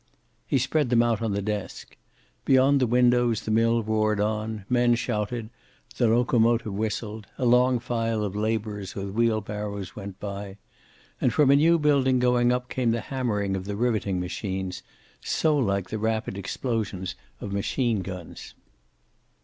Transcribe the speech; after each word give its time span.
He 0.47 0.57
spread 0.57 0.89
them 0.89 1.03
out 1.03 1.21
on 1.21 1.33
the 1.33 1.43
desk. 1.43 1.95
Beyond 2.43 2.79
the 2.81 2.87
windows 2.87 3.41
the 3.41 3.51
mill 3.51 3.83
roared 3.83 4.19
on; 4.19 4.65
men 4.67 4.95
shouted, 4.95 5.51
the 5.97 6.07
locomotive 6.07 6.73
whistled, 6.73 7.27
a 7.37 7.45
long 7.45 7.77
file 7.77 8.23
of 8.23 8.35
laborers 8.35 8.95
with 8.95 9.11
wheelbarrows 9.13 9.95
went 9.95 10.19
by. 10.19 10.57
And 11.21 11.31
from 11.31 11.51
a 11.51 11.55
new 11.55 11.77
building 11.77 12.17
going 12.17 12.51
up 12.51 12.67
came 12.67 12.89
the 12.89 12.99
hammering 13.11 13.55
of 13.55 13.65
the 13.65 13.75
riveting 13.75 14.19
machines, 14.19 14.81
so 15.21 15.55
like 15.55 15.91
the 15.91 15.99
rapid 15.99 16.35
explosions 16.35 17.13
of 17.39 17.53
machine 17.53 18.01
guns. 18.01 18.55